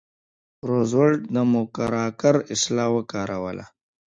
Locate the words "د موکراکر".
1.33-2.35